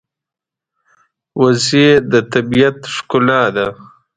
وزې 1.41 1.89
د 2.11 2.13
طبیعت 2.33 2.79
ښکلا 2.93 3.43
ده 3.55 3.67